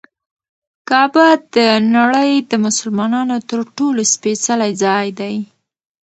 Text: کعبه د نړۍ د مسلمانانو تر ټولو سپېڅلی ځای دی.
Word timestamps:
کعبه 0.89 1.27
د 1.55 1.57
نړۍ 1.95 2.31
د 2.51 2.53
مسلمانانو 2.65 3.37
تر 3.49 3.59
ټولو 3.77 4.01
سپېڅلی 4.13 4.71
ځای 4.83 5.07
دی. 5.19 5.35